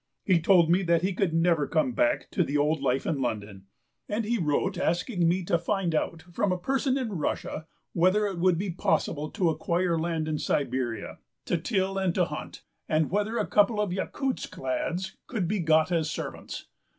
[0.23, 3.67] He told me that he could never come back to the old life in London.
[4.09, 8.39] And he wrote asking me to find out from a person in Russia whether it
[8.39, 13.37] would be possible to acquire land in Siberia to till and to hunt, and whether
[13.37, 16.65] a couple of Yakutsk lads could be got as servants.